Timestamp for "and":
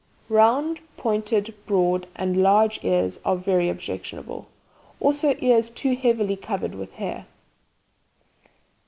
2.15-2.41